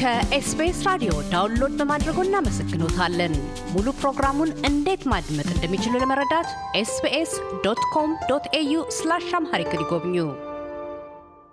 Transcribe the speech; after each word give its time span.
ከኤስቢኤስ 0.00 0.78
ራዲዮ 0.86 1.12
download 1.32 1.72
በማድረጎ 1.78 2.18
እናመሰግኖታለን። 2.26 3.32
ሙሉ 3.72 3.86
ፕሮግራሙን 3.98 4.50
እንዴት 4.68 5.02
ማድመጥ 5.12 5.46
እንደሚችሉ 5.54 5.92
ለመረዳት 6.02 6.48
ኤስቢኤስ 6.80 7.32
dot 7.64 7.82
com 7.94 8.12
dot 8.30 8.46
au 8.60 8.72
slash 8.98 9.26
Amharic 9.38 9.72
ይጎብኙ። 9.76 10.16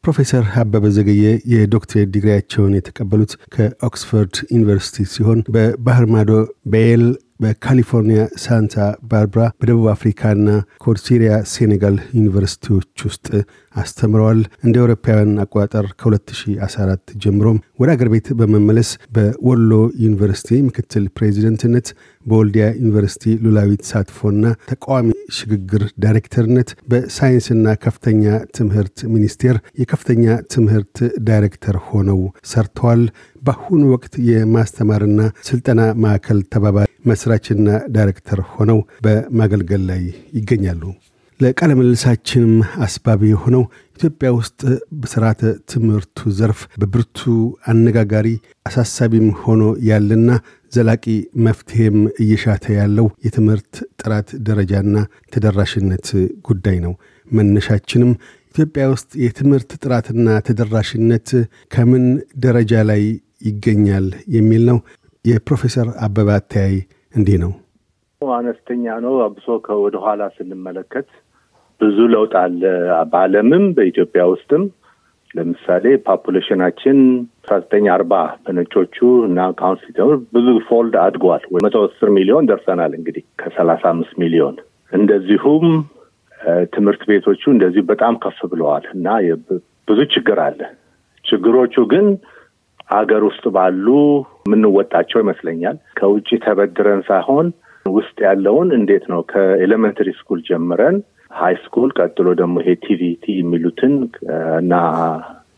ፕሮፌሰር 0.03 0.45
አበበ 0.61 0.91
ዘገየ 0.97 1.23
የዶክትሬት 1.53 2.11
ዲግሪያቸውን 2.13 2.77
የተቀበሉት 2.77 3.33
ከኦክስፎርድ 3.55 4.35
ዩኒቨርሲቲ 4.55 5.07
ሲሆን 5.13 5.41
በባህር 5.55 6.07
ማዶ 6.13 6.31
በየል 6.73 7.03
በካሊፎርኒያ 7.39 8.21
ሳንታ 8.43 8.75
ባርብራ 9.09 9.41
በደቡብ 9.59 9.87
አፍሪካና 9.93 10.47
ኮርሲሪያ 10.85 11.31
ሴኔጋል 11.51 11.97
ዩኒቨርሲቲዎች 12.17 13.03
ውስጥ 13.07 13.27
አስተምረዋል። 13.75 14.39
እንደ 14.65 14.75
አውሮፓውያን 14.83 15.31
አቆጣጠር 15.43 15.85
ከ2014 15.99 17.13
ጀምሮም 17.23 17.57
ወደ 17.81 17.89
አገር 17.95 18.09
ቤት 18.13 18.27
በመመለስ 18.39 18.89
በወሎ 19.15 19.71
ዩኒቨርሲቲ 20.05 20.59
ምክትል 20.67 21.05
ፕሬዚደንትነት፣ 21.17 21.89
በወልዲያ 22.25 22.65
ዩኒቨርሲቲ 22.79 23.35
ሉላዊ 23.43 23.69
ተሳትፎና 23.83 24.41
ተቃዋሚ 24.71 25.07
ሽግግር 25.37 25.83
ዳይሬክተርነት፣ 26.03 26.69
በሳይንስና 26.91 27.75
ከፍተኛ 27.83 28.23
ትምህርት 28.57 28.97
ሚኒስቴር 29.13 29.55
የከፍተኛ 29.81 30.25
ትምህርት 30.53 30.97
ዳይሬክተር 31.29 31.77
ሆነው 31.87 32.21
ሰርተዋል። 32.51 33.03
በአሁኑ 33.43 33.81
ወቅት 33.93 34.13
የማስተማርና 34.29 35.19
ስልጠና 35.49 35.81
ማዕከል 36.03 36.39
ተባባሪ 36.53 36.85
መስራችና 37.09 37.67
ዳይሬክተር 37.95 38.41
ሆነው 38.53 38.79
በማገልገል 39.05 39.83
ላይ 39.89 40.03
ይገኛሉ። 40.37 40.83
ለቃለ 41.39 41.71
ምልልሳችንም 41.79 42.53
አስባቢ 42.85 43.21
የሆነው 43.29 43.63
ኢትዮጵያ 43.97 44.29
ውስጥ 44.37 44.61
በስርዓተ 45.01 45.41
ትምህርቱ 45.71 46.29
ዘርፍ 46.37 46.61
በብርቱ 46.81 47.19
አነጋጋሪ 47.71 48.27
አሳሳቢም 48.65 49.27
ሆኖ 49.41 49.61
ያለና 49.89 50.29
ዘላቂ 50.73 51.05
መፍትሄም 51.45 51.97
እየሻተ 52.23 52.65
ያለው 52.79 53.07
የትምህርት 53.25 53.71
ጥራት 54.01 54.29
ደረጃና 54.47 54.95
ተደራሽነት 55.33 56.07
ጉዳይ 56.49 56.79
ነው። 56.85 56.95
መነሻችንም 57.27 58.11
ኢትዮጵያ 58.55 58.83
ውስጥ 58.91 59.11
የትምህርት 59.23 59.71
ጥራትና 59.83 60.27
ተደራሽነት 60.47 61.29
ከምን 61.71 62.05
ደረጃ 62.39 62.83
ላይ 62.89 63.03
ይገኛል 63.47 64.05
የሚል 64.35 64.63
ነው። 64.69 64.77
የፕሮፌሰር 65.25 65.87
አበባ 66.05 66.29
አተያይ 66.39 66.75
እንዲህ 67.17 67.37
ነው። 67.43 67.51
አነስተኛ 68.21 68.85
ነው። 69.03 69.15
አብሶ 69.25 69.47
ከወደ 69.65 69.95
ኋላ 70.03 70.21
ስንመለከት 70.35 71.07
ብዙ 71.81 71.97
ለውጥ 72.13 72.33
አለ። 72.41 72.61
በዓለምም 73.11 73.65
በኢትዮጵያ 73.77 74.23
ውስጥም 74.31 74.63
ለምሳሌ 75.35 75.85
population 76.07 76.64
አችን 76.64 76.97
አስራ 77.41 77.55
ዘጠኝ 77.59 77.85
አርባ 77.95 78.13
በነጮቹ 78.45 78.97
እና 79.27 79.39
ካሁን 79.59 79.77
ሲጀምር 79.83 80.17
ብዙ 80.35 80.47
fold 80.69 80.95
አድጓል። 81.03 81.43
መቶ 81.57 81.83
አስር 81.87 82.09
ሚሊዮን 82.17 82.47
ደርሰናል 82.51 82.93
እንግዲህ 82.99 83.23
ከሰላሳ 83.41 83.83
አምስት 83.93 84.15
ሚሊዮን 84.23 84.55
እንደዚሁም 84.91 85.65
ትምህርት 86.73 87.01
ቤቶቹ 87.09 87.43
እንደዚሁ 87.53 87.83
በጣም 87.91 88.15
ከፍ 88.23 88.39
ብለዋል 88.51 88.85
እና 88.95 89.07
ብዙ 89.87 89.99
ችግር 90.13 90.39
አለ። 90.45 90.59
ችግሮቹ 91.25 91.75
ግን 91.93 92.05
ሀገር 92.89 93.21
ውስጥ 93.27 93.45
ባሉ 93.55 93.85
የምንወጣቸው 94.45 95.19
ይመስለኛል። 95.23 95.77
ከውጭ 95.97 96.29
ተበድረን 96.45 97.01
ሳይሆን 97.07 97.47
ውስጥ 97.85 98.17
ያለውን 98.27 98.69
እንዴት 98.77 99.05
ነው 99.11 99.21
ከ 99.31 99.44
elementary 99.44 100.09
school 100.17 100.39
ጀምረን 100.47 100.97
high 101.31 101.55
school 101.63 101.89
ቀጥሎ 101.99 102.27
ደግሞ 102.41 102.55
ይሄ 102.63 102.73
TVET 102.85 103.25
የሚሉትን 103.37 103.93
እና 104.59 104.73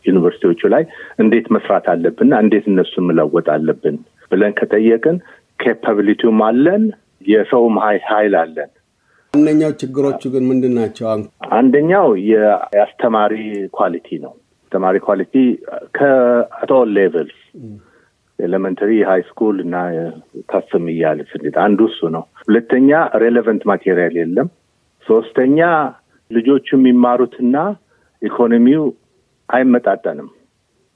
ዩኒቨርሲቲዎቹ 0.05 0.61
ላይ 0.73 0.83
እንዴት 1.23 1.47
መስራት 1.55 1.85
አለብንና 1.93 2.35
እንዴት 2.43 2.65
እነሱን 2.71 3.07
መለወጥ 3.09 3.47
አለብን 3.55 3.97
ብለን 4.31 4.53
ከጠየቅን 4.59 5.17
capability 5.59 6.18
ውም 6.18 6.41
አለን፣ 6.47 6.83
የሰውም 7.27 7.75
ሀይል 7.83 8.35
አለን። 8.41 8.69
ዋነኛው 9.33 9.71
ችግሮቹ 9.81 10.21
ግን 10.33 10.43
ምንድን 10.49 10.73
ናቸው? 10.77 11.07
አንደኛው 11.57 12.07
የአስተማሪ 12.29 13.33
quality 13.77 14.07
ነው። 14.23 14.33
አስተማሪ 14.71 14.97
quality 15.05 15.35
at 15.97 16.71
all 16.95 17.09
levels 17.09 17.37
elementary፣ 18.39 18.91
high 19.07 19.21
school 19.29 19.55
እና 19.63 19.75
ከፍም 20.51 20.83
እያለ 20.91 21.19
ስንሄድ 21.31 21.55
አንዱ 21.63 21.79
እሱ 21.89 22.09
ነው። 22.15 22.23
ሁለተኛ 22.41 22.89
relevant 23.23 23.63
material 23.71 24.13
የለም። 24.19 24.47
ሶስተኛ 25.07 25.57
ልጆቹ 26.31 26.67
የሚማሩትና 26.77 27.55
ኢኮኖሚው 28.21 28.83
አይመጣጠንም። 29.49 30.29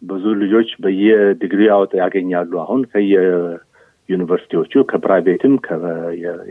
ብዙ 0.02 0.24
ልጆች 0.44 0.70
በየዲግሪ 0.84 1.62
ያወጥ 1.70 1.92
ያገኛሉ። 2.04 2.52
አሁን 2.64 2.84
ከየዩኒቨርሲቲዎቹ 2.94 4.84
ከ 4.92 5.03
private 5.03 5.44
ም 5.44 5.56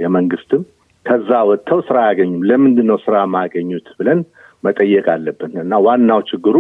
የመንግስትም 0.03 0.65
ከዛ 1.07 1.31
ወጥተው 1.51 1.83
ስራ 1.87 1.99
አያገኙም። 2.07 2.43
ለምንድን 2.51 2.89
ነው 2.91 2.99
ስራ 3.07 3.15
የማያገኙት 3.25 3.89
ብለን 3.99 4.21
መጠየቅ 4.65 5.07
አለብን 5.15 5.55
እና 5.63 5.79
ዋናው 5.87 6.21
ችግሩ 6.29 6.57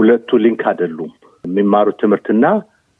ሁለቱ 0.00 0.38
link 0.44 0.62
አይደሉም። 0.70 1.10
የሚማሩት 1.44 1.96
ትምህርትና 2.02 2.44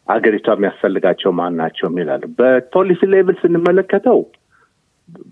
አገሪቷ 0.08 0.46
የሚያስፈልጋቸው 0.54 1.30
ማን 1.38 1.58
ናቸው 1.60 1.86
የሚላሉ። 1.88 2.22
በፖሊሲ 2.38 3.08
level 3.12 3.36
ስንመለከተው 3.42 4.20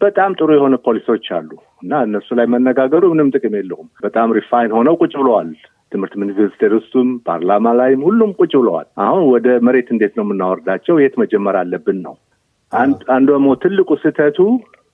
በጣም 0.02 0.30
ጥሩ 0.38 0.48
የሆነ 0.54 0.76
ፖሊሲዎች 0.86 1.26
አሉ 1.36 1.50
እና 1.82 2.00
እነሱ 2.06 2.28
ላይ 2.38 2.46
መነጋገሩ 2.54 3.02
ምንም 3.12 3.28
ጥቅም 3.34 3.54
የለውም። 3.58 3.88
በጣም 4.04 4.32
refine 4.38 4.72
ሆነው 4.76 4.94
ቁጭ 5.00 5.12
ብለዋል። 5.20 5.50
ትምህርት 5.92 6.14
ሚኒስቴር 6.20 6.72
ውስጡም 6.76 7.10
ፓርላማ 7.28 7.68
ላይም 7.78 8.00
ሁሉም 8.08 8.30
ቁጭ 8.40 8.52
ብለዋል። 8.60 8.88
አሁን 9.04 9.22
ወደ 9.30 9.46
መሬት 9.66 9.88
እንዴት 9.94 10.12
ነው 10.18 10.24
የምናወርዳቸው? 10.26 10.96
የት 11.00 11.14
መጀመር 11.22 11.56
አለብን 11.60 12.00
ነው። 12.06 12.14
አንድ 12.72 12.98
ደግሞ 13.30 13.48
ትልቁ 13.62 13.90
ስህተቱ 14.02 14.38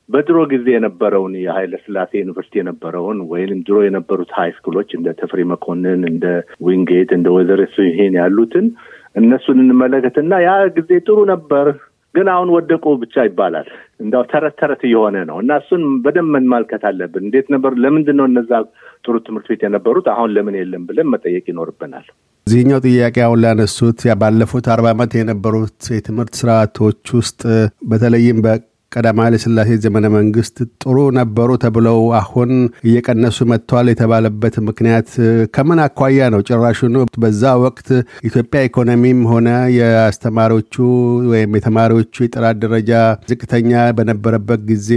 በድሮ 0.09 0.39
ጊዜ 0.51 0.67
የነበረውን 0.75 1.35
የኃይለ 1.43 1.75
ስላሴ 1.85 2.13
ዩኒቨርሲቲ 2.21 2.55
የነበረውን 2.61 3.19
ወይም 3.31 3.61
ድሮ 3.67 3.79
የነበሩት 3.85 4.31
high 4.39 4.51
school 4.57 4.77
ኦች 4.77 4.91
እንደ 4.99 5.15
ተፈሪ 5.21 5.43
መኮንን፣ 5.53 6.03
እንደ 6.11 6.27
ዊንጌት፣ 6.67 7.11
እንደ 7.17 7.29
ወይዘሮ 7.37 7.73
ስህን 7.77 8.15
ያሉትን 8.21 8.67
እነሱን 9.17 9.59
እንመለከትና 9.65 10.33
ያ 10.45 10.53
ጊዜ 10.77 10.91
ጥሩ 11.07 11.19
ነበር 11.33 11.67
ግን 12.15 12.27
አሁን 12.33 12.49
ወደቁ 12.57 12.85
ብቻ 13.03 13.25
ይባላል። 13.27 13.69
እንዳው 14.01 14.23
ተረት 14.33 14.55
ተረት 14.61 14.83
እየሆነ 14.89 15.17
ነው 15.31 15.37
እና 15.43 15.57
እሱን 15.63 15.83
በደንብ 16.05 16.31
መመልከት 16.37 16.83
አለብን። 16.91 17.25
እንዴት 17.27 17.47
ነበር? 17.55 17.73
ለምንድን 17.85 18.17
ነው 18.21 18.27
እነዛ 18.31 18.51
ጥሩ 19.05 19.15
ትምህርት 19.27 19.47
ቤት 19.51 19.63
የነበሩት 19.67 20.07
አሁን 20.15 20.31
ለምን 20.37 20.57
የለም 20.61 20.85
ብለን 20.89 21.11
መጠየቅ 21.15 21.45
ይኖርብናል። 21.53 22.07
እዚህኛው 22.47 22.81
ጥያቄ 22.87 23.17
አሁን 23.27 23.41
ላነሱት 23.45 24.01
ባለፉት 24.21 24.67
አርባ 24.75 24.89
ዓመት 24.95 25.13
የነበሩት 25.19 25.81
የትምህርት 25.97 26.35
ስርዓቶች 26.41 27.03
ውስጥ 27.19 27.43
በተለይም 27.91 28.41
ቀዳማዊ 28.94 29.25
ኃይለ 29.27 29.37
ሥላሴ 29.44 29.71
ዘመነ 29.84 30.06
መንግስት 30.15 30.56
ጥሩ 30.82 30.97
ነበሩ 31.19 31.50
ተብለው 31.62 32.00
አሁን 32.19 32.50
እየቀነሱ 32.88 33.38
መጥተዋል 33.53 33.87
የተባለበት 33.91 34.55
ምክንያት 34.69 35.09
ከምን 35.55 35.81
አኳያ 35.84 36.28
ነው? 36.34 36.41
ጭራሹኑ 36.49 36.94
በዛ 37.22 37.43
ወቅት 37.65 37.88
ኢትዮጵያ 38.28 38.60
ኢኮኖሚም 38.69 39.21
ሆነ 39.31 39.49
የአስተማሪዎቹ 39.78 40.75
ወይም 41.32 41.56
የተማሪዎቹ 41.59 42.15
የጥራት 42.25 42.56
ደረጃ 42.65 42.93
ዝቅተኛ 43.31 43.71
በነበረበት 43.99 44.60
ጊዜ 44.71 44.91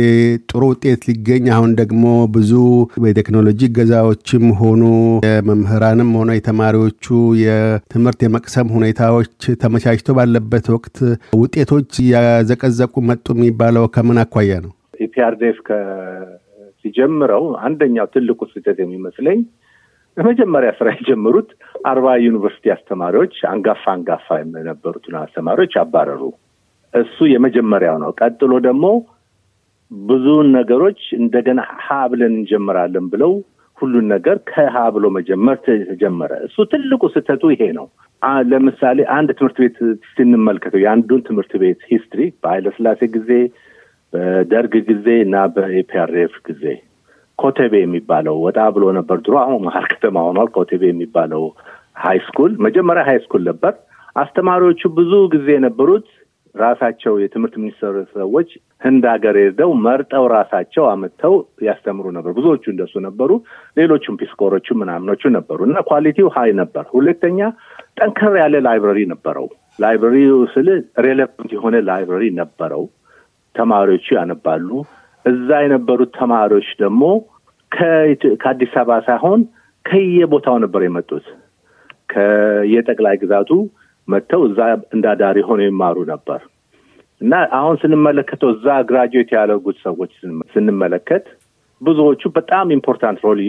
ጥሩ 0.50 0.62
ውጤት 0.72 1.02
ሊገኝ፣ 1.10 1.46
አሁን 1.58 1.72
ደግሞ 1.82 2.04
ብዙ 2.36 2.52
የቴክኖሎጂ 3.08 3.62
ገዛዎችም 3.78 4.46
ሆኑ 4.62 4.84
የመምህራንም 5.28 6.12
ሆነ 6.20 6.32
የተማሪዎቹ 6.38 7.06
የትምህርት 7.44 8.22
የመቅሰም 8.26 8.72
ሁኔታዎች 8.78 9.32
ተመቻችቶ 9.62 10.18
ባለበት 10.18 10.66
ወቅት 10.76 10.98
ውጤቶች 11.42 11.92
እያዘቀዘቁ 12.04 12.94
መጡ 13.10 13.28
የሚባለው 13.36 13.87
ከምን 13.96 14.20
አኳያ 14.22 14.54
ነው? 14.66 14.72
ኢፒአርዴፍ 15.06 15.58
ሲጀምረው 16.82 17.46
አንደኛው 17.66 18.08
ትልቁ 18.14 18.40
ስህተት 18.52 18.78
የሚመስለኝ 18.84 19.40
በመጀመሪያ 20.18 20.70
ስራ 20.78 20.88
የጀመሩት 20.96 21.50
አርባ 21.86 22.08
ዩኒቨርሲቲ 22.24 22.66
አስተማሪዎች 22.76 23.34
አንጋፋ 23.52 23.84
አንጋፋ 23.94 24.28
የነበሩትን 24.58 25.16
አስተማሪዎች 25.20 25.74
አባረሩ። 25.82 26.22
እሱ 26.94 27.18
የመጀመሪያው 27.34 27.98
ነው። 28.04 28.12
ቀጥሎ 28.20 28.54
ደግሞ 28.68 28.86
ብዙውን 29.92 30.48
ነገሮች 30.58 31.02
እንደገና 31.20 31.60
ሀ 31.84 31.98
ብለን 32.12 32.34
እንጀምራለን 32.40 33.06
ብለው 33.14 33.34
ሁሉን 33.78 34.06
ነገር 34.14 34.38
ከሀ 34.50 34.76
ብሎ 34.96 35.06
መጀመር 35.18 35.58
ተጀመረ። 35.66 36.32
እሱ 36.48 36.58
ትልቁ 36.72 37.04
ስህተቱ 37.14 37.52
ይሄ 37.54 37.64
ነው። 37.78 37.88
ለምሳሌ 38.52 39.00
አንድ 39.18 39.30
ትምህርት 39.38 39.58
ቤት 39.64 39.78
ስንመልከተው 40.14 40.82
የአንዱን 40.84 41.22
ትምህርት 41.28 41.52
ቤት 41.64 41.82
history 41.92 42.22
በኃይለስላሴ 42.44 43.00
ጊዜ 43.16 43.32
በደርግ 44.14 44.74
ጊዜ 44.90 45.08
እና 45.24 45.38
በ 45.56 45.79
EPRDF 45.79 46.36
ጊዜ 46.48 46.64
ኮቴቤ 47.40 47.74
የሚባለው 47.82 48.36
ወጣ 48.46 48.60
ብሎ 48.76 48.86
ነበር 48.98 49.18
ድሮ። 49.26 49.36
አሁን 49.42 49.60
መሀል 49.66 49.86
ከተማ 49.92 50.24
ሆኗል። 50.28 50.48
ኮቴቤ 50.56 50.84
የሚባለው 50.90 51.44
high 52.04 52.20
school 52.28 52.52
መጀመሪያ 52.66 53.04
high 53.10 53.20
school 53.26 53.44
ነበር። 53.50 53.74
አስተማሪዎቹ 54.16 54.82
ብዙ 54.98 55.12
ጊዜ 55.34 55.48
የነበሩት 55.56 56.08
ራሳቸው 56.56 57.14
የትምህርት 57.22 57.56
ሚኒስቴር 57.62 57.96
ሰዎች 58.14 58.50
ህንድ 58.82 59.04
ሀገር 59.12 59.36
ሄደው 59.42 59.72
መርጠው 59.84 60.24
ራሳቸው 60.34 60.86
አመጥተው 60.92 61.34
ያስተምሩ 61.68 62.06
ነበር። 62.16 62.32
ብዙዎቹ 62.38 62.64
እንደሱ 62.74 62.94
ነበሩ። 63.08 63.32
ሌሎቹም 63.78 64.18
Peace 64.22 64.42
Corps 64.42 64.62
ኦቹ 64.62 64.78
ምናምኖቹ 64.82 65.30
ነበሩ 65.38 65.60
እና 65.70 65.84
quality 65.90 66.30
ው 66.36 66.41
high 66.41 66.52
ነበር። 66.62 66.86
ሁለተኛ 66.96 67.40
ጠንከር 68.00 68.36
ያለ 68.42 68.56
library 68.68 69.02
ነበረው። 69.14 69.48
library 69.80 70.27
ው 70.27 70.40
ስል 70.54 70.70
relevant 71.06 71.52
የሆነ 71.58 71.76
library 71.90 72.26
ነበረው። 72.42 72.86
ተማሪዎቹ 73.58 74.08
ያነባሉ። 74.18 74.70
እዛ 75.26 75.50
የነበሩት 75.64 76.12
ተማሪዎች 76.20 76.70
ደግሞ 76.82 77.04
ከአዲስ 78.42 78.74
አበባ 78.82 79.00
ሳይሆን 79.08 79.40
ከየቦታው 79.86 80.58
ነበር 80.64 80.82
የመጡት። 80.86 81.26
ከየጠቅላይ 82.12 83.16
ግዛቱ 83.24 83.52
መጥተው 84.08 84.42
እዛ 84.50 84.60
እንዳዳሪ 84.96 85.38
ሆነው 85.48 85.68
ይማሩ 85.70 85.98
ነበር 86.12 86.40
እና 87.22 87.34
አሁን 87.60 87.76
ስንመለከተው 87.82 88.50
እዛ 88.56 88.68
graduate 88.90 89.30
ያደረጉት 89.36 89.78
ሰዎች 89.86 90.12
ስንመለከት 90.54 91.26
ብዙዎቹ 91.82 92.22
በጣም 92.38 92.68
important 92.76 93.20
role 93.26 93.40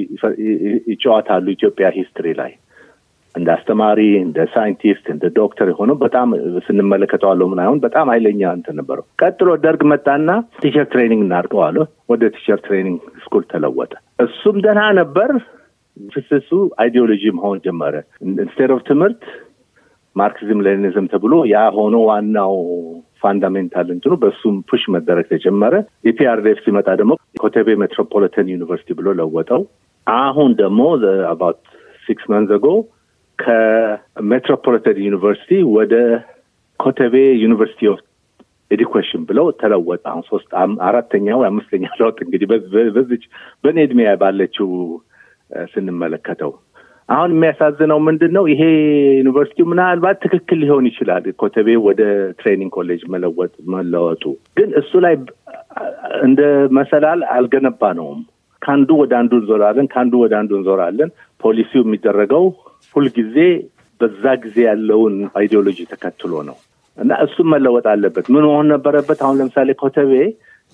ይጫወታሉ 0.93 1.46
ኢትዮጵያ 1.56 1.88
history 1.98 2.32
ላይ 2.40 2.52
እንደ 3.38 3.49
አስተማሪ፣ 3.55 4.00
እንደ 4.23 4.38
ሳይንቲስት፣ 4.52 5.05
እንደ 5.14 5.25
ዶክተር 5.38 5.69
የሆነው 5.73 5.96
በጣም 6.02 6.29
ስንመለከተዋለሁ 6.67 7.46
ምን 7.50 7.61
አይሆን 7.62 7.81
በጣም 7.85 8.11
ኃይለኛ 8.12 8.43
እንትን 8.56 8.76
ነበረው። 8.81 9.05
ቀጥሎ 9.23 9.49
ደርግ 9.64 9.82
መጣና 9.93 10.29
teacher 10.60 10.86
training 10.92 11.22
እናድርገው 11.26 11.65
አለ 11.65 11.76
ወደ 12.12 12.31
teacher 12.36 12.60
training 12.66 13.00
school 13.25 13.44
ተለወጠ። 13.52 13.93
እሱም 14.26 14.58
ደህና 14.64 14.82
ነበር። 15.00 15.31
focus 15.96 16.50
ኡ 16.80 16.89
ideology 16.89 17.25
መሆን 17.38 17.58
ጀመረ። 17.64 17.94
instead 18.26 18.72
of 18.75 18.82
ትምህርት 18.88 19.23
ማርክሲዝም 20.17 20.61
ሌኒኒዝም 20.67 21.06
ተብሎ 21.12 21.35
ያ 21.50 21.58
ሆኖ 21.75 21.96
ዋናው 22.08 22.55
fundamental 23.22 23.88
እንትኑ 23.94 24.14
በእሱም 24.23 24.56
push 24.69 24.82
መደረግ 24.94 25.26
ተጀመረ። 25.32 25.75
EPRDF 26.10 26.58
ሲመጣ 26.64 26.88
ደግሞ 27.00 27.12
ኮተቤ 27.43 27.76
ሜትሮፖሊታን 27.82 28.52
ዩኒቨርሲቲ 28.55 28.96
ብሎ 28.99 29.14
ለወጠው። 29.19 29.62
አሁን 30.06 30.50
ደግሞ 30.61 30.81
about 31.32 31.58
six 32.06 32.26
months 32.32 32.52
ago 32.58 32.69
ከሜትሮፖሊታን 33.38 34.99
ዩኒቨርሲቲ 35.06 35.50
ወደ 35.76 35.94
ኮተቤ 36.81 37.14
University 37.42 37.82
of 37.92 38.00
Education 38.70 39.22
ብለው 39.29 39.46
ተለወጠ። 39.61 40.02
አሁን 40.12 40.25
ሶስት 40.31 40.50
አራተኛው 40.88 41.40
አምስተኛ 41.49 41.85
ለውጥ 42.00 42.19
እንግዲህ 42.25 42.49
በዚች 42.94 43.25
በእኔ 43.64 43.79
እድሜ 43.87 44.00
ባለችው 44.23 44.69
ስንመለከተው 45.73 46.52
አሁን 47.08 47.31
የሚያሳዝነው 47.35 47.99
ምንድን 48.06 48.32
ነው? 48.37 48.44
ይሄ 48.52 48.62
ዩኒቨርሲቲው 49.20 49.67
ምናልባት 49.70 50.17
ትክክል 50.25 50.58
ሊሆን 50.62 50.87
ይችላል 50.90 51.25
ኮተቤ 51.40 51.76
ወደ 51.87 52.00
training 52.40 52.72
college 52.76 53.02
መለወጥ 53.14 53.55
መለወጡ፣ 53.75 54.25
ግን 54.56 54.70
እሱ 54.81 54.93
ላይ 55.05 55.14
እንደ 56.23 56.40
መሰላል 56.79 57.20
አልገነባነውም። 57.36 58.20
ከአንዱ 58.62 58.90
ወደ 59.02 59.12
አንዱ 59.20 59.32
እንዞራለን፣ 59.40 59.87
ከአንዱ 59.93 60.14
ወደ 60.25 60.35
አንዱ 60.40 60.52
እንዞራለን። 60.58 61.11
ፖሊሲው 61.40 61.82
የሚደረገው 61.85 62.44
ሁልጊዜ 62.94 63.37
በዛ 64.00 64.25
ጊዜ 64.43 64.56
ያለውን 64.69 65.14
ideology 65.38 65.78
ተከትሎ 65.93 66.32
ነው 66.49 66.56
እና 66.99 67.12
እሱም 67.25 67.49
መለወጥ 67.52 67.87
አለበት። 67.93 68.26
ምን 68.35 68.44
መሆን 68.49 68.69
ነበረበት? 68.75 69.19
አሁን 69.25 69.38
ለምሳሌ 69.40 69.70
ኮተቤ 69.82 70.12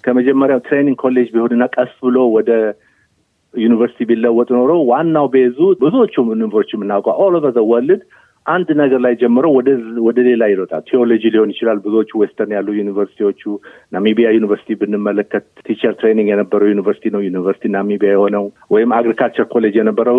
ከመጀመሪያው 0.04 0.60
training 0.66 0.96
college 1.02 1.28
ቢሆንና 1.34 1.64
ቀስ 1.76 1.92
ብሎ 2.02 2.16
ወደ 2.36 2.50
ዩኒቨርሲቲ 3.54 4.06
ቢለወጥ 4.10 4.48
ኖሮ 4.56 4.72
ዋናው 4.88 5.26
base 5.34 5.50
ኡ 5.50 5.58
ብዙዎቹም 5.82 6.30
ዩኒቨርሲቲ 6.34 6.76
የምናውቀው 6.76 7.18
all 7.24 7.34
over 7.38 7.52
the 7.56 7.62
world 7.70 8.00
አንድ 8.46 8.68
ነገር 8.80 9.00
ላይ 9.04 9.14
ጀምሮ 9.20 9.44
ወደ 10.06 10.18
ሌላ 10.26 10.42
ይሮጣል። 10.50 10.82
ቴዎሎጂ 10.88 11.22
ሊሆን 11.34 11.52
ይችላል። 11.52 11.78
ብዙዎቹ 11.84 12.10
western 12.22 12.52
ያሉ 12.56 12.68
ዩኒቨርሲቲዎቹ 12.78 13.42
ናሚቢያ 13.92 14.30
ዩኒቨርሲቲ 14.36 14.76
ብንመለከት 14.80 15.46
teacher 15.66 15.94
training 16.00 16.28
የነበረው 16.32 16.70
ዩኒቨርሲቲ 16.72 17.12
ነው 17.14 17.22
ዩኒቨርሲቲ 17.26 17.70
ናሚቢያ 17.76 18.10
የሆነው 18.14 18.44
ወይም 18.74 18.92
agriculture 18.98 19.46
college 19.54 19.76
የነበረው 19.80 20.18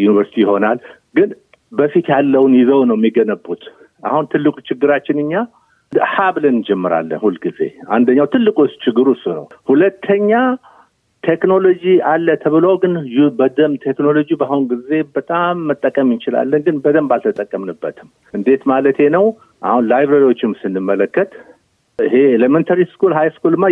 ዩኒቨርሲቲ 0.00 0.36
ይሆናል። 0.44 0.80
ግን 1.14 1.30
በፊት 1.72 2.06
ያለውን 2.14 2.52
ይዘው 2.60 2.82
ነው 2.90 2.98
የሚገነቡት። 2.98 3.62
አሁን 4.02 4.26
ትልቁ 4.32 4.56
ችግራችን 4.68 5.18
እኛ 5.22 5.32
ሀ 6.10 6.24
ብለን 6.34 6.56
እንጀምራለን 6.56 7.20
ሁልጊዜ። 7.22 7.60
አንደኛው 7.94 8.26
ትልቁ 8.32 8.56
ችግሩ 8.82 9.06
እሱ 9.16 9.24
ነው። 9.38 9.44
ሁለተኛ 9.70 10.32
ቴክኖሎጂ 11.24 11.82
አለ 12.10 12.28
ተብሎ 12.42 12.66
ግን 12.82 12.92
በደንብ 13.38 13.76
ቴክኖሎጂ 13.86 14.28
በአሁን 14.40 14.62
ጊዜ 14.70 14.90
በጣም 15.16 15.64
መጠቀም 15.70 16.12
እንችላለን፣ 16.14 16.62
ግን 16.66 16.76
በደንብ 16.84 17.10
አልተጠቀምንበትም። 17.16 18.08
እንዴት 18.34 18.62
ማለቴ 18.70 19.08
ነው? 19.16 19.24
አሁን 19.62 19.88
library 19.90 20.23
ዎችም 20.23 20.52
ስንመለከት 20.60 21.30
ይሄ 21.98 22.14
elementary 22.34 22.80
school፣ 22.92 23.12
high 23.18 23.30
school 23.36 23.55
ማ 23.55 23.64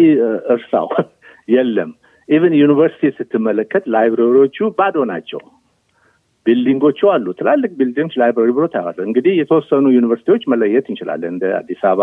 እርሳው 0.54 0.88
የለም። 1.54 1.90
even 2.28 2.54
ዩኒቨርሲቲ 2.60 3.12
ስትመለከት 3.18 3.84
library 3.94 4.41
ዎቹ 4.41 4.68
ባዶ 4.78 5.04
ናቸው። 5.10 5.40
building 6.46 6.81
ኦቹ 6.81 6.98
አሉ፣ 7.12 7.26
ትላልቅ 7.38 7.70
building 7.78 8.10
library 8.20 8.50
ብሎ 8.56 8.64
ታያለህ። 8.74 8.98
እንግዲህ 9.06 9.32
የተወሰኑ 9.40 9.86
ዩኒቨርሲቲዎች 9.96 10.42
መለየት 10.52 10.86
እንችላለን 10.90 11.32
እንደ 11.34 11.44
አዲስ 11.58 11.80
አበባ 11.84 12.02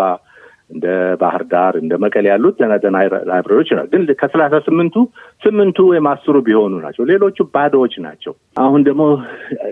እንደ 0.73 0.85
ባህር 1.21 1.43
ዳር 1.51 1.73
እንደ 1.81 1.93
መቀሌ 2.03 2.25
ያሉት 2.31 2.55
ደህና 2.59 2.75
ደህና 2.83 2.97
library 3.29 3.55
ዎች 3.55 3.69
ነው። 3.77 3.85
ግን 3.91 4.03
ከሰላሳ 4.21 4.59
ስምንቱ 4.67 4.95
ስምንቱ 5.41 5.77
ወይም 5.89 6.07
አስሩ 6.11 6.35
ቢሆኑ 6.47 6.73
ናቸው። 6.85 7.03
ሌሎቹ 7.11 7.45
ባዶዎች 7.55 7.95
ናቸው። 8.05 8.33
አሁን 8.63 8.83
ደግሞ 8.87 9.03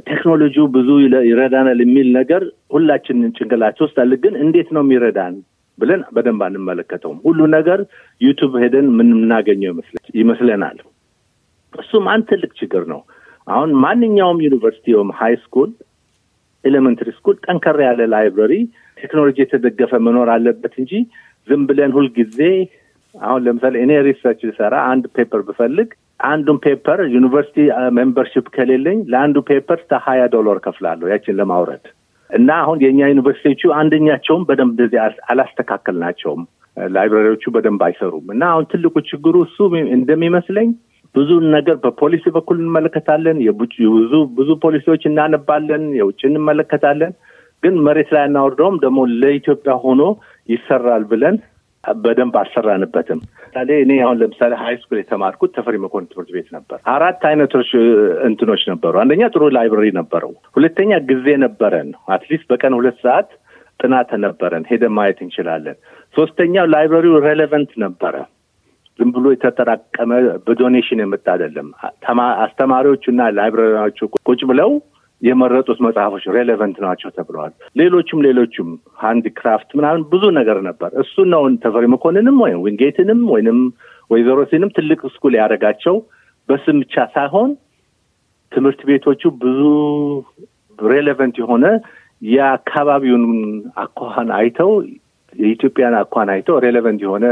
ቴክኖሎጂው 0.09 0.67
ብዙ 0.75 0.89
ይረዳናል 1.29 1.81
የሚል 1.85 2.09
ነገር 2.19 2.43
ሁላችንን 2.75 3.33
ጭንቅላት 3.37 3.79
ውስጥ 3.85 3.97
አለ። 4.03 4.19
ግን 4.23 4.35
እንዴት 4.43 4.69
ነው 4.75 4.83
የሚረዳን 4.85 5.35
ብለን 5.79 6.01
በደንብ 6.15 6.41
አንመለከተውም። 6.47 7.19
ሁሉ 7.25 7.39
ነገር 7.53 7.79
ዩቱብ 8.21 8.53
ሄደን 8.63 8.87
የምናገኘው 8.93 9.73
ይመስለናል። 10.21 10.77
እሱም 11.73 12.05
አንድ 12.13 12.25
ትልቅ 12.31 12.51
ችግር 12.59 12.83
ነው። 12.91 13.01
አሁን 13.47 13.69
ማንኛውም 13.83 14.43
ዩኒቨርሲቲ 14.45 14.87
ወይም 14.95 15.11
high 15.19 15.35
school 15.43 15.69
elementary 16.63 17.09
school 17.15 17.35
ጠንከር 17.45 17.77
ያለ 17.85 18.01
library 18.11 18.53
ቴክኖሎጂ 19.01 19.37
የተደገፈ 19.41 19.99
መኖር 20.05 20.29
አለበት 20.35 20.73
እንጂ 20.81 20.93
ዝም 21.47 21.63
ብለን 21.69 21.93
ሁልጊዜ 21.97 22.39
አሁን 23.15 23.41
ለምሳሌ 23.45 23.75
እኔ 23.83 23.93
research 24.07 24.41
ልሰራ 24.49 24.75
አንድ 24.91 25.05
paper 25.15 25.41
ብፈልግ 25.47 25.89
አንዱን 26.25 26.57
paper 26.65 26.99
ዩኒቨርሲቲ 27.13 27.57
membership 27.97 28.45
ከሌለኝ 28.55 28.99
ለአንዱ 29.11 29.37
paper 29.49 29.79
እስከ 29.81 29.99
ሀያ 30.05 30.21
ዶላር 30.35 30.57
ከፍላለሁ 30.65 31.07
ያችን 31.13 31.37
ለማውረድ 31.39 31.85
እና 32.29 32.49
አሁን 32.63 32.77
የእኛ 32.83 33.09
ዩኒቨርሲቲዎቹ 33.11 33.73
አንደኛቸውም 33.79 34.43
በደንብ 34.49 34.71
እንደዚህ 34.75 34.99
አላስተካከልናቸውም። 35.31 36.43
library 36.77 37.19
ዎቹ 37.19 37.43
በደንብ 37.55 37.81
አይሰሩም 37.87 38.27
እና 38.33 38.43
አሁን 38.51 38.65
ትልቁ 38.71 38.95
ችግሩ 39.09 39.35
እሱ 39.47 39.57
እንደሚመስለኝ 39.95 40.69
ብዙ 41.15 41.29
ነገር 41.55 41.75
በፖሊሲ 41.83 42.25
በኩል 42.35 42.57
እንመለከታለን። 42.59 43.37
ብዙ 44.37 44.49
ፖሊሲዎች 44.63 45.03
እናነባለን፣ 45.09 45.83
የውጭ 45.97 46.21
እንመለከታለን። 46.29 47.11
ግን 47.63 47.75
መሬት 47.85 48.09
ላይ 48.15 48.23
አናወርደውም። 48.23 48.77
ደግሞ 48.83 48.99
ለኢትዮጵያ 49.21 49.73
ሆኖ 49.83 50.01
ይሰራል 50.49 51.03
ብለን 51.11 51.35
በደንብ 51.83 52.35
አልሰራንበትም። 52.39 53.19
ምሳሌ 53.43 53.69
እኔ 53.83 53.91
አሁን 54.03 54.17
ለምሳሌ 54.21 54.51
high 54.61 54.75
school 54.81 54.97
የተማርኩት 54.99 55.51
ተፈሪ 55.55 55.75
መኮንን 55.83 56.09
ትምህርት 56.11 56.29
ቤት 56.35 56.49
ነበር። 56.55 56.77
አራት 56.93 57.21
አይነቶች 57.29 57.69
እንትኖች 58.27 58.63
ነበሩ። 58.71 58.99
አንደኛ 59.03 59.29
ጥሩ 59.33 59.45
library 59.55 59.87
ነበረው። 59.97 60.33
ሁለተኛ 60.57 60.99
ጊዜ 61.09 61.37
ነበረን። 61.45 61.89
at 62.15 62.24
least 62.24 62.45
በቀን 62.51 62.75
ሁለት 62.79 62.99
ሰዓት 63.05 63.29
ጥናት 63.79 64.11
ነበረን፣ 64.25 64.67
ሄደን 64.71 64.93
ማየት 64.97 65.19
እንችላለን። 65.25 65.77
ሶስተኛው 66.15 66.65
library 66.73 67.17
ው 67.27 67.36
relevant 67.36 67.71
ነበረ። 67.83 68.15
ዝም 68.99 69.11
ብሎ 69.15 69.25
የተጠራቀመ 69.33 70.11
በ 70.45 70.56
donation 70.56 71.01
የመጣ 71.01 71.25
አይደለም። 71.33 71.67
አስተማሪዎቹና 72.45 73.21
library 73.37 73.77
ዎቹ 73.77 73.99
ቁጭ 74.27 74.41
ብለው 74.51 74.71
የመረጡት 75.21 75.79
መጽሐፎች 75.85 76.23
relevant 76.35 76.77
ናቸው 76.85 77.09
ተብለዋል። 77.17 77.51
ሌሎቹም 77.77 78.21
ሌሎቹም 78.27 78.69
handicraft 79.01 79.69
ምናምን 79.79 80.01
ብዙ 80.11 80.23
ነገር 80.39 80.59
ነበር። 80.67 80.91
እሱን 81.03 81.29
ነው 81.33 81.43
ተፈሪ 81.63 81.85
መኮንንም 81.93 82.37
ወይም 82.43 82.59
ዊንጌትንም 82.65 83.21
ወይንም 83.33 83.59
ወይዘሮ 84.11 84.39
ስህንም 84.51 84.71
ትልቅ 84.77 84.99
school 85.13 85.35
ያደረጋቸው 85.39 85.97
በስም 86.49 86.79
ብቻ 86.83 87.05
ሳይሆን 87.15 87.51
ትምህርት 88.51 88.81
ቤቶቹ 88.87 89.21
ብዙ 89.41 89.59
relevant 90.79 91.35
የሆነ 91.41 91.65
የአካባቢውን 92.27 93.25
አኳኋን 93.83 94.29
አይተው 94.37 94.71
የኢትዮጵያን 95.33 95.95
አኳኋን 95.99 96.29
አይተው 96.33 96.57
relevant 96.65 97.01
የሆነ 97.05 97.25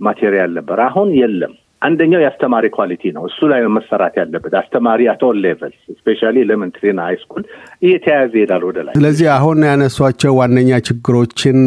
material 0.00 0.50
ነበር። 0.58 0.78
አሁን 0.86 1.08
የለም። 1.20 1.54
አንደኛው 1.82 2.20
የአስተማሪ 2.22 2.66
quality 2.76 3.02
ነው። 3.14 3.22
እሱ 3.28 3.38
ላይ 3.50 3.60
ነው 3.64 3.70
መሰራት 3.76 4.14
ያለበት። 4.20 4.52
አስተማሪ 4.60 5.06
at 5.12 5.22
all 5.28 5.36
level 5.44 5.72
specially 5.98 6.36
elementary 6.44 6.87
ና 6.87 7.00
high 7.06 7.16
school 7.22 7.42
እየተያያዘ 7.84 8.32
ይሄዳል 8.38 8.64
ወደ 8.68 8.78
ላይ። 8.86 8.94
ስለዚህ 8.98 9.28
አሁን 9.36 9.58
ያነሷቸው 9.68 10.32
ዋነኛ 10.40 10.80
ችግሮችን 10.88 11.58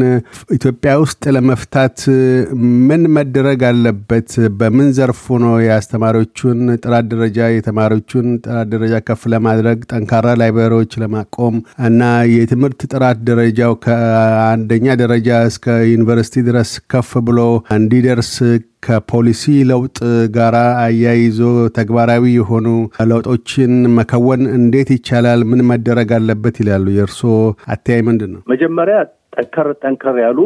ኢትዮጵያ 0.58 0.93
ውስጥ 1.03 1.24
ለመፍታት 1.36 1.98
ምን 2.89 3.03
መደረግ 3.17 3.62
አለበት? 3.70 4.29
በምን 4.60 4.89
ዘርፉ 4.98 5.39
ነው 5.43 5.55
የአስተማሪዎቹን 5.65 6.60
ጥራት 6.84 7.08
ደረጃ 7.13 7.39
የተማሪዎቹን 7.53 8.27
ጥራት 8.46 8.67
ደረጃ 8.74 8.93
ከፍ 9.08 9.24
ለማድረግ 9.34 9.79
ጠንካራ 9.93 10.27
library 10.41 10.75
ዎች 10.75 10.93
ለማቆም 11.03 11.58
እና 11.88 12.01
የትምህርት 12.34 12.82
ጥራት 12.93 13.17
ደረጃው 13.29 13.74
ከአንደኛ 13.86 14.88
ደረጃ 15.01 15.20
እስከ 15.50 15.65
ዩኒቨርሲቲ 15.93 16.46
ድረስ 16.48 16.72
ከፍ 16.91 17.12
ብሎ 17.27 17.39
እንዲደርስ 17.77 18.34
ከፖሊሲ 18.83 19.43
ለውጥ 19.69 19.97
ጋር 20.35 20.55
አያይዞ 20.81 21.39
ተግባራዊ 21.77 22.25
የሆኑ 22.33 22.67
ለውጦችን 23.11 23.73
መከወን 23.97 24.43
እንዴት 24.57 24.89
ይቻላል? 24.95 25.41
ምን 25.51 25.61
መደረግ 25.71 26.11
አለበት 26.17 26.55
ይላሉ? 26.61 26.85
የእርስዎ 26.97 27.33
አተያይ 27.73 28.01
ምንድን 28.09 28.31
ነው? 28.33 28.41
መጀመሪያ 28.53 28.97
ጠንከር 29.35 29.69
ጠንከር 29.83 30.17
ያሉ 30.25 30.39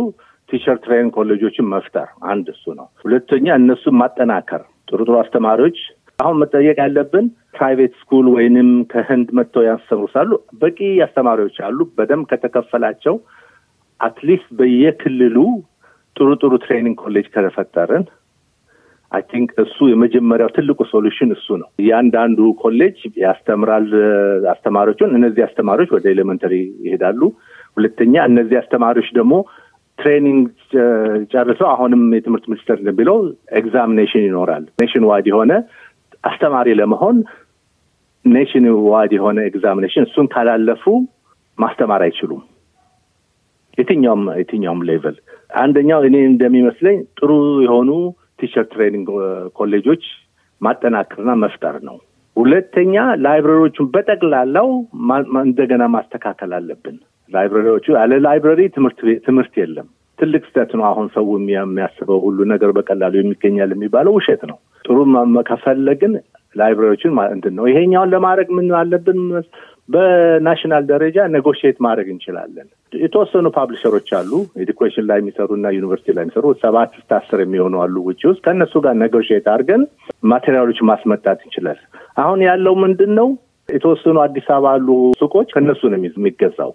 teacher 0.50 0.78
training 0.84 1.12
ኮሌጆችን 1.18 1.70
መፍጠር 1.72 2.10
አንድ 2.32 2.46
እሱ 2.54 2.66
ነው። 2.78 2.88
ሁለተኛ 3.06 3.56
እነሱን 3.60 3.96
ማጠናከር 4.02 4.62
ጥሩ 4.90 5.00
ጥሩ 5.04 5.16
አስተማሪዎች 5.24 5.80
አሁን 6.20 6.38
መጠየቅ 6.42 6.76
ያለብን 6.82 7.26
private 7.56 7.94
school 8.00 8.26
ወይንም 8.36 8.70
ከህንድ 8.92 9.28
መጥተው 9.38 9.64
ያስተምሩሳሉ 9.68 10.30
በቂ 10.62 10.78
አስተማሪዎች 11.06 11.58
አሉ። 11.68 11.80
በደንብ 11.98 12.26
ከተከፈላቸው 12.32 13.16
at 14.00 14.14
least 14.14 14.50
በየክልሉ 14.60 15.38
ጥሩ 16.16 16.30
ጥሩ 16.42 16.54
training 16.64 16.96
college 17.04 17.28
ከተፈጠርን 17.34 18.06
I 19.12 19.22
think 19.30 19.50
እሱ 19.64 19.78
የመጀመሪያው 19.90 20.50
ትልቁ 20.56 20.80
solution 20.90 21.30
እሱ 21.36 21.48
ነው። 21.62 21.68
እያንዳንዱ 21.82 22.40
ኮሌጅ 22.62 22.98
ያስተምራል 23.22 23.86
አስተማሪዎቹን። 24.54 25.14
እነዚህ 25.18 25.44
አስተማሪዎች 25.46 25.92
ወደ 25.96 26.06
elementary 26.14 26.54
ይሄዳሉ። 26.86 27.22
ሁለተኛ 27.78 28.16
እነዚህ 28.30 28.58
አስተማሪዎች 28.62 29.10
ደግሞ 29.18 29.34
training 30.00 30.44
ጨርሰው 31.32 31.68
አሁንም 31.72 32.02
የትምህርት 32.16 32.46
ሚኒስቴር 32.52 32.78
እንደሚለው 32.80 33.18
examination 33.60 34.26
ይኖራል። 34.28 34.66
nationwide 34.82 35.28
የሆነ 35.32 35.54
አስተማሪ 36.24 36.68
ለመሆን 36.80 37.18
nationwide 38.26 39.12
የሆነ 39.18 39.40
examination 39.50 40.06
እሱን 40.08 40.28
ካላለፉ 40.34 40.84
ማስተማር 41.58 42.02
አይችሉም። 42.08 42.44
የትኛውም 43.78 44.24
የትኛውም 44.40 44.82
level 44.90 45.16
አንደኛው 45.60 46.00
እኔ 46.08 46.16
እንደሚመስለኝ 46.30 46.98
ጥሩ 47.20 47.32
የሆኑ 47.66 47.90
teacher 48.40 48.66
training 48.72 49.10
ኮሌጆች 49.56 50.04
ማጠናከርና 50.62 51.32
መፍጠር 51.44 51.76
ነው። 51.84 51.98
ሁለተኛ 52.36 52.96
library 53.26 53.59
ዎቹን 53.59 53.88
በጠቅላላው 53.94 54.68
እንደገና 55.44 55.84
ማስተካከል 55.94 56.52
አለብን። 56.58 56.98
library 57.32 57.66
ዎቹ 57.66 57.86
ያለ 57.96 58.14
library 58.26 58.62
ትምህርት 59.26 59.56
የለም። 59.62 59.88
ትልቅ 60.20 60.42
ስህተት 60.46 60.72
ነው። 60.78 60.86
አሁን 60.86 61.08
ሰው 61.16 61.26
የሚያስበው 61.54 62.20
ሁሉ 62.26 62.40
ነገር 62.54 62.70
በቀላሉ 62.78 63.14
የሚገኛል 63.18 63.72
የሚባለው 63.74 64.14
ውሸት 64.18 64.44
ነው። 64.52 64.58
ጥሩ 64.86 64.98
ከፈለግን 65.50 66.14
library 66.56 66.87
ዎችን 66.87 67.14
እንትን 67.36 67.54
ነው። 67.58 67.66
ይሄኛውን 67.72 68.12
ለማድረግ 68.14 68.50
ምን 68.58 68.70
አለብን? 68.80 69.20
በ 69.90 70.09
national 70.09 70.84
ደረጃ 70.90 71.18
negotiate 71.34 71.78
ማድረግ 71.86 72.08
እንችላለን። 72.14 72.68
የተወሰኑ 72.94 73.48
publisher 73.58 73.94
ኦች 73.94 74.10
አሉ፣ 74.18 74.32
education 74.64 75.06
ላይ 75.10 75.20
የሚሰሩ 75.22 75.50
እና 75.58 75.68
ዩኒቨርሲቲ 75.76 76.16
ላይ 76.18 76.24
የሚሰሩ 76.26 76.48
ሰባት 76.64 76.92
እስከ 77.00 77.12
አስር 77.20 77.42
የሚሆኑ 77.44 77.76
አሉ 77.84 77.96
ውጭ 78.08 78.22
ውስጥ 78.30 78.42
ከእነሱ 78.48 78.74
ጋር 78.86 78.96
negotiate 79.02 79.48
አድርገን 79.54 79.84
material 80.32 80.65
ኦች 80.65 80.82
ማስመጣት 80.92 81.40
እንችላለን። 81.46 81.88
አሁን 82.18 82.42
ያለው 82.48 82.76
ምንድን 82.84 83.14
ነው? 83.20 83.30
የተወሰኑ 83.70 84.18
አዲስ 84.26 84.46
አበባ 84.50 84.68
አሉ 84.76 84.90
ሱቆች 85.22 85.48
ከእነሱ 85.56 85.82
ነው 85.92 86.00
የሚገዛው። 86.02 86.72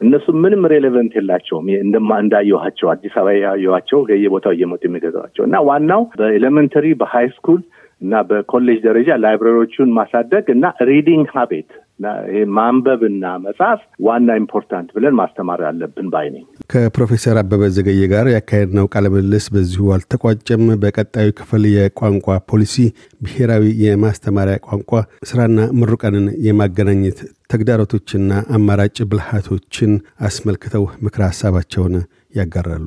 እነሱ 0.00 0.26
ምንም 0.42 0.62
relevant 0.72 1.12
የላቸውም። 1.16 1.66
እንደማ 1.82 2.10
እንዳየኋቸው 2.22 2.88
አዲስ 2.94 3.14
አበባ 3.20 3.34
ያየኋቸው 3.38 4.00
የቦታው 4.24 4.54
እየመጡ 4.56 4.82
የሚገዛቸው 4.86 5.44
እና 5.48 5.56
ዋናው 5.68 6.02
በ 6.20 6.31
elementary 6.31 6.86
በ 7.02 7.28
high 7.36 7.46
school 7.46 7.60
እና 8.02 8.14
በኮሌጅ 8.28 8.78
ደረጃ 8.86 9.10
library 9.22 9.59
ዎቹን 9.59 9.90
ማሳደግ 9.98 10.46
እና 10.54 10.64
reading 10.90 11.28
habit 11.36 11.70
ማንበብና 12.56 13.24
መጻፍ 13.44 13.80
ዋና 14.06 14.28
important 14.40 14.88
ብለን 14.96 15.14
ማስተማር 15.20 15.60
አለብን 15.68 16.08
ባይ 16.14 16.26
ነኝ። 16.34 16.44
ከፕሮፌሰር 16.72 17.38
አበበ 17.40 17.68
ዘገየ 17.76 18.08
ጋር 18.12 18.28
ያካሄድነው 18.34 18.88
ቃለ 18.94 19.12
ምልልስ 19.14 19.46
በዚሁ 19.54 19.92
አልተቋጨም። 19.96 20.64
በቀጣዩ 20.84 21.28
ክፍል 21.40 21.64
የቋንቋ 21.74 22.36
ፖሊሲ፣ 22.50 22.76
ብሔራዊ 23.20 23.64
የማስተማሪያ 23.84 24.56
ቋንቋ 24.68 24.92
ስራና 25.30 25.58
ምሩቃንን 25.80 26.26
የማገናኘት 26.48 27.20
ተግዳሮቶችና 27.54 28.30
አማራጭ 28.56 28.98
ብልሃቶችን 29.10 29.94
አስመልክተው 30.28 30.86
ምክረ 31.04 31.22
ሀሳባቸውን 31.30 31.96
ያጋራሉ። 32.34 32.86